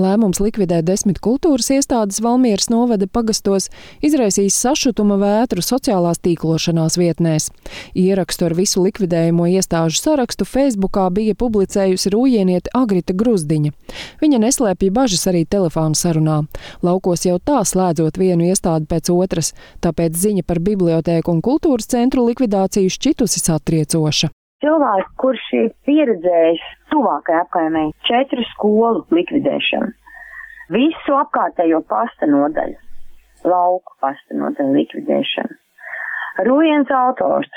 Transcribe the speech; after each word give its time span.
Lēmums 0.00 0.40
likvidēt 0.40 0.86
desmit 0.88 1.18
kultūras 1.22 1.68
iestādes 1.74 2.20
Valmieras 2.24 2.70
novada 2.72 3.06
pagastos 3.10 3.68
izraisīs 4.04 4.56
sašutuma 4.56 5.18
vētru 5.20 5.64
sociālās 5.64 6.22
tīklošanās 6.24 6.96
vietnēs. 7.00 7.50
Ierakstu 7.98 8.48
ar 8.48 8.56
visu 8.56 8.84
likvidējumu 8.86 9.50
iestāžu 9.52 10.00
sarakstu 10.00 10.48
Facebookā 10.48 11.08
bija 11.14 11.36
publicējusi 11.38 12.14
rūjieniete 12.14 12.72
Agrita 12.76 13.16
Gruzdiņa. 13.16 13.74
Viņa 14.24 14.42
neslēpja 14.46 14.96
bažas 14.96 15.26
arī 15.30 15.44
telefānu 15.44 15.98
sarunā. 15.98 16.40
Laukos 16.86 17.28
jau 17.28 17.38
tā 17.38 17.60
slēdzot 17.66 18.18
vienu 18.20 18.48
iestādi 18.48 18.88
pēc 18.90 19.12
otras, 19.14 19.54
tāpēc 19.84 20.16
ziņa 20.16 20.48
par 20.48 20.64
bibliotēku 20.64 21.36
un 21.36 21.44
kultūras 21.44 21.90
centru 21.92 22.26
likvidāciju 22.30 22.98
šķitusi 22.98 23.44
satriecoša 23.44 24.32
cilvēks, 24.64 25.14
kurš 25.22 25.46
ir 25.58 25.70
pieredzējis 25.88 26.66
tuvākajā 26.92 27.46
apkaimē 27.46 27.86
četru 28.08 28.44
skolu 28.54 29.06
likvidēšanu, 29.16 29.90
visu 30.76 31.16
apkārtējo 31.22 31.82
pasta 31.90 32.28
nodaļu, 32.30 32.78
lauku 33.48 33.98
pasta 34.04 34.36
nodaļu 34.36 34.76
likvidēšanu, 34.78 35.60
Rūjens 36.46 36.90
autors 36.94 37.48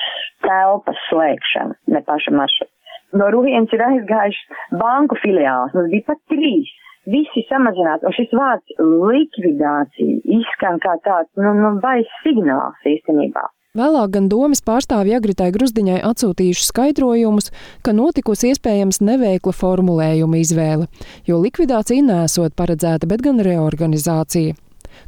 telpas 0.43 0.99
slēgšanu, 1.07 1.75
ne 1.93 2.01
paša 2.07 2.33
maršruta. 2.35 2.71
No 3.13 3.27
Rūjens 3.31 3.73
ir 3.75 3.83
aizgājuši 3.85 4.77
banku 4.81 5.17
filiāls, 5.21 5.75
mums 5.77 5.91
bija 5.93 6.07
pat 6.09 6.21
trīs. 6.33 6.71
Visi 7.13 7.43
samazināti, 7.49 8.07
un 8.07 8.15
šis 8.15 8.31
vārds 8.39 8.77
likvidācija 8.79 10.21
izskan 10.37 10.79
kā 10.83 10.95
tāds, 11.03 11.29
nu, 11.35 11.51
nu, 11.59 11.73
bais 11.83 12.09
signāls 12.23 12.87
īstenībā. 12.87 13.43
Vēlāk 13.73 14.11
gan 14.13 14.27
domas 14.29 14.59
pārstāvji 14.61 15.15
Agritai 15.17 15.47
Gruzdiņai 15.49 15.95
atsūtījuši 16.05 16.65
skaidrojumus, 16.67 17.47
ka 17.81 17.89
notikusi 17.97 18.51
iespējams 18.51 18.99
neveikla 19.01 19.49
formulējuma 19.57 20.37
izvēle, 20.43 20.85
jo 21.25 21.39
likvidācija 21.41 22.05
nesot 22.05 22.53
paredzēta, 22.53 23.09
bet 23.09 23.25
gan 23.25 23.41
reorganizācija. 23.41 24.53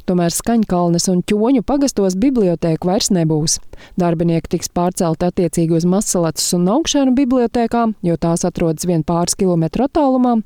Tomēr 0.06 0.30
Skaņkalnes 0.30 1.08
un 1.10 1.22
Ķoņu 1.26 1.64
pagastos 1.66 2.14
bibliotēku 2.22 2.88
vairs 2.88 3.10
nebūs. 3.14 3.58
Darbinieki 4.00 4.52
tiks 4.54 4.70
pārcelti 4.72 5.26
attiecīgi 5.26 5.76
uz 5.76 5.86
Masalacas 5.88 6.46
un 6.56 6.68
Augšēnu 6.72 7.14
bibliotēkām, 7.16 7.96
jo 8.06 8.16
tās 8.20 8.46
atrodas 8.48 8.86
vien 8.88 9.02
pāris 9.06 9.36
kilometru 9.38 9.86
attālumā, 9.86 10.36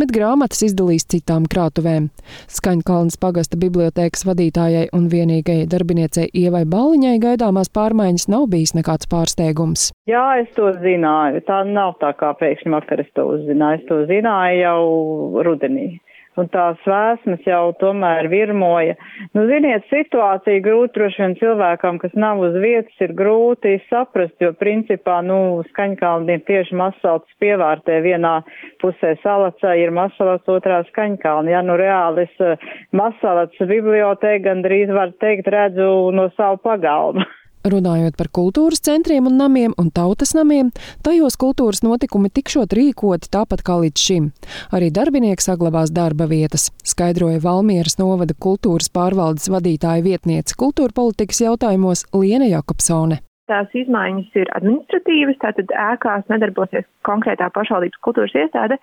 bet 0.00 0.14
grāmatas 0.14 0.62
izdalīs 0.68 1.08
citām 1.10 1.48
krātuvēm. 1.50 2.08
Skaņkalnes 2.52 3.18
pagasta 3.20 3.60
bibliotēkas 3.60 4.24
vadītājai 4.28 4.88
un 4.96 5.08
vienīgajai 5.12 5.68
darbiniecei 5.70 6.28
Ievai 6.44 6.64
Baliņai 6.68 7.16
gaidāmās 7.22 7.72
pārmaiņas 7.74 8.28
nav 8.32 8.48
bijis 8.52 8.74
nekāds 8.78 9.10
pārsteigums. 9.10 9.90
Jā, 10.08 10.26
es 10.42 10.52
to 10.56 10.70
zināju. 10.82 11.42
Tā 11.48 11.62
nav 11.68 11.98
tā 12.02 12.14
kā 12.16 12.32
pēkšņi 12.38 12.72
vakar 12.72 13.02
es 13.04 13.10
to 13.18 13.26
uzzināju. 13.34 13.82
Es 13.82 13.88
to 13.90 14.04
zināju 14.08 14.62
jau 14.62 14.82
rudenī 15.46 15.88
un 16.38 16.48
tās 16.52 16.80
vēsmas 16.86 17.44
jau 17.46 17.72
tomēr 17.80 18.28
virmoja. 18.30 18.96
Nu, 19.36 19.44
ziniet, 19.50 19.86
situācija 19.92 20.62
grūti 20.64 20.98
droši 20.98 21.22
vien 21.22 21.36
cilvēkam, 21.40 22.00
kas 22.02 22.14
nav 22.18 22.42
uz 22.44 22.58
vietas, 22.62 22.94
ir 23.04 23.14
grūti 23.18 23.76
saprast, 23.88 24.36
jo 24.42 24.52
principā, 24.58 25.20
nu, 25.26 25.62
skaņkalni 25.72 26.38
ir 26.38 26.44
tieši 26.48 26.78
masalats 26.78 27.38
pievārtē 27.42 28.00
vienā 28.04 28.38
pusē 28.82 29.14
salacā 29.22 29.74
ir 29.80 29.94
masalats, 29.94 30.48
otrā 30.48 30.82
skaņkalni. 30.92 31.54
Ja, 31.54 31.64
nu, 31.66 31.78
reāli 31.80 32.26
es 32.28 32.44
eh, 32.44 32.68
masalats 32.96 33.58
bibliotēku 33.58 34.46
gandrīz 34.46 34.94
var 34.94 35.14
teikt 35.22 35.50
redzu 35.52 35.90
no 36.14 36.30
savu 36.36 36.62
pagalmu. 36.64 37.26
Runājot 37.68 38.16
par 38.16 38.30
kultūras 38.32 38.80
centriem 38.80 39.26
un 39.28 39.36
namiem 39.36 39.74
un 39.80 39.90
tautas 39.92 40.32
namiem, 40.36 40.70
tajos 41.04 41.36
kultūras 41.40 41.82
notikumi 41.84 42.30
tikšot 42.32 42.72
rīkoti 42.78 43.28
tāpat 43.34 43.64
kā 43.66 43.76
līdz 43.82 44.04
šim. 44.06 44.30
Arī 44.72 44.88
darbinieki 44.94 45.44
saglabās 45.44 45.92
darba 45.92 46.30
vietas, 46.30 46.70
skaidroja 46.80 47.42
Valmieras 47.44 47.98
novada 48.00 48.32
kultūras 48.32 48.88
pārvaldes 48.88 49.52
vadītāja 49.52 50.06
vietniece 50.06 50.56
kultūra 50.56 50.96
politikas 50.96 51.44
jautājumos 51.44 52.06
Liena 52.16 52.48
Jakobsone. 52.48 53.20
Tās 53.48 53.70
izmaiņas 53.72 54.34
ir 54.36 54.50
administratīvas, 54.58 55.38
tātad 55.40 55.70
ēkās 55.72 56.26
nedarbosies 56.28 56.84
konkrētā 57.08 57.46
pašvaldības 57.54 58.00
kultūras 58.04 58.34
iestāde, 58.36 58.76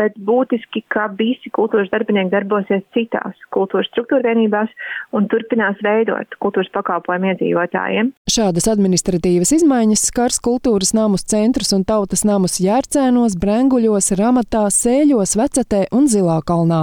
bet 0.00 0.16
būtiski, 0.28 0.80
ka 0.94 1.10
visi 1.18 1.52
kultūras 1.58 1.90
darbinieki 1.92 2.32
darbosies 2.32 2.80
citās 2.96 3.36
kultūras 3.52 3.90
struktūra 3.92 4.30
vienībās 4.30 4.72
un 5.12 5.28
turpinās 5.28 5.82
veidot 5.84 6.32
kultūras 6.40 6.72
pakalpojumu 6.72 7.34
iedzīvotājiem. 7.34 8.14
Šādas 8.36 8.66
administratīvas 8.68 9.48
izmaiņas 9.56 10.02
skars 10.10 10.36
kultūras 10.44 10.90
namus 10.92 11.22
centrus 11.30 11.72
un 11.72 11.86
tautas 11.88 12.20
namus 12.28 12.58
Jērcēnos, 12.60 13.38
Brenguļos, 13.40 14.10
Ramatā, 14.18 14.66
Sēļos, 14.74 15.38
Vecetē 15.40 15.86
un 15.96 16.04
Zilā 16.12 16.42
kalnā. 16.44 16.82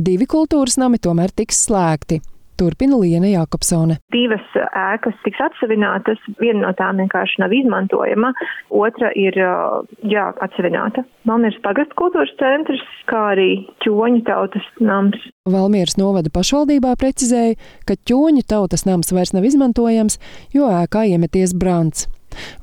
Divi 0.00 0.24
kultūras 0.24 0.78
nami 0.80 1.02
tomēr 1.02 1.34
tiks 1.36 1.66
slēgti. 1.66 2.22
Turpina 2.58 2.98
Liena 3.00 3.28
Jākopsone. 3.30 3.98
Divas 4.14 4.44
ēkas 4.56 5.16
tiks 5.24 5.40
atsevinātas, 5.44 6.20
viena 6.40 6.66
no 6.66 6.72
tām 6.78 7.02
vienkārši 7.02 7.42
nav 7.42 7.54
izmantojama, 7.56 8.32
otra 8.72 9.12
ir 9.18 9.36
jā, 9.36 10.26
atsevināta. 10.46 11.04
Valmieras 11.28 11.60
pagastu 11.64 11.98
kultūras 12.00 12.32
centrs, 12.40 12.82
kā 13.10 13.22
arī 13.34 13.50
ķoņu 13.84 14.24
tautas 14.26 14.66
nams. 14.80 15.20
Valmieras 15.46 15.98
novada 16.00 16.32
pašvaldībā 16.34 16.96
precizēja, 17.00 17.58
ka 17.86 17.98
ķoņu 18.08 18.46
tautas 18.48 18.86
nams 18.88 19.12
vairs 19.14 19.36
nav 19.36 19.46
izmantojams, 19.46 20.20
jo 20.56 20.70
ēkā 20.82 21.06
iemeties 21.12 21.54
brants. 21.56 22.08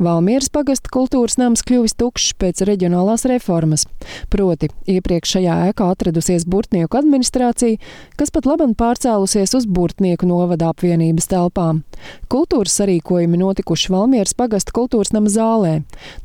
Valmieras 0.03 0.49
pagasta 0.53 0.91
kultūras 0.93 1.37
nams 1.41 1.63
kļuvis 1.65 1.95
tukšs 1.99 2.35
pēc 2.41 2.63
reģionālās 2.69 3.25
reformas. 3.29 3.85
Proti, 4.33 4.69
iepriekš 4.89 5.37
šajā 5.37 5.57
ēkā 5.69 5.89
atradusies 5.93 6.47
Burtnieku 6.49 6.99
administrācija, 6.99 7.79
kas 8.19 8.33
pat 8.33 8.47
labam 8.49 8.75
pārcēlusies 8.77 9.55
uz 9.59 9.67
Burtnieku 9.67 10.29
novada 10.29 10.71
apvienības 10.73 11.29
telpām. 11.31 11.83
Kultūras 12.31 12.77
sarīkojumi 12.79 13.41
notikuši 13.41 13.93
Valmieras 13.93 14.37
pagasta 14.37 14.75
kultūras 14.75 15.13
nama 15.15 15.31
zālē, 15.31 15.75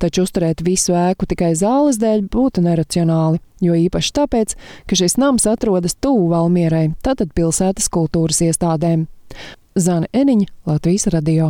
taču 0.03 0.27
uzturēt 0.27 0.65
visu 0.67 0.97
ēku 0.97 1.29
tikai 1.31 1.55
zāles 1.59 2.01
dēļ 2.03 2.27
būtu 2.33 2.65
neracionāli 2.67 3.43
jo 3.65 3.75
īpaši 3.75 4.15
tāpēc, 4.19 4.57
ka 4.89 4.99
šis 4.99 5.19
nams 5.21 5.47
atrodas 5.51 5.97
tuvu 5.99 6.31
Valmierai, 6.33 6.89
tātad 7.05 7.33
pilsētas 7.37 7.91
kultūras 7.93 8.43
iestādēm. 8.47 9.07
Zana 9.79 10.09
Eniņa, 10.17 10.49
Latvijas 10.67 11.07
radio. 11.15 11.47